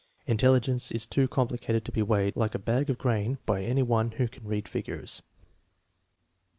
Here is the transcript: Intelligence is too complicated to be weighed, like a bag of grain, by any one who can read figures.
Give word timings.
Intelligence 0.25 0.91
is 0.91 1.05
too 1.05 1.27
complicated 1.27 1.85
to 1.85 1.91
be 1.91 2.01
weighed, 2.01 2.35
like 2.35 2.55
a 2.55 2.57
bag 2.57 2.89
of 2.89 2.97
grain, 2.97 3.37
by 3.45 3.61
any 3.61 3.83
one 3.83 4.09
who 4.13 4.27
can 4.27 4.43
read 4.47 4.67
figures. 4.67 5.21